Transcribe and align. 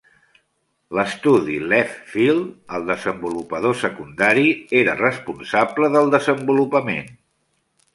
L'estudi 0.99 1.57
Left 1.73 1.99
Field, 2.15 2.49
el 2.79 2.89
desenvolupador 2.89 3.79
secundari, 3.85 4.49
era 4.83 5.01
responsable 5.07 5.95
del 5.99 6.15
desenvolupament. 6.21 7.19